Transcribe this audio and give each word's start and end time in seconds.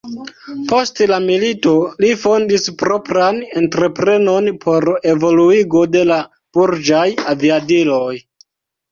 Post 0.69 0.99
la 1.09 1.17
milito, 1.23 1.73
li 2.05 2.07
fondis 2.21 2.63
propran 2.83 3.37
entreprenon 3.61 4.49
por 4.63 4.87
evoluigo 5.11 5.83
de 5.97 6.01
la 6.13 6.17
burĝaj 6.59 7.03
aviadiloj. 7.35 8.15